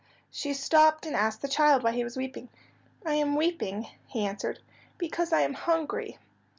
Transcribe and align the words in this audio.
She 0.31 0.55
stopped 0.55 1.05
and 1.05 1.15
asked 1.15 1.43
the 1.43 1.47
child 1.47 1.83
why 1.83 1.91
he 1.91 2.03
was 2.03 2.17
weeping. 2.17 2.49
"I 3.05 3.13
am 3.13 3.35
weeping," 3.35 3.85
he 4.07 4.25
answered, 4.25 4.57
"because 4.97 5.31
I 5.31 5.41
am 5.41 5.53
hungry." 5.53 6.17